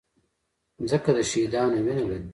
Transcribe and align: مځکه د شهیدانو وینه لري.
مځکه 0.79 1.11
د 1.15 1.17
شهیدانو 1.29 1.77
وینه 1.85 2.03
لري. 2.09 2.29